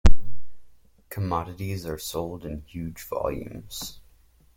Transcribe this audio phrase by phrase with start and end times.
[1.09, 3.99] Commodities are sold in huge volumes.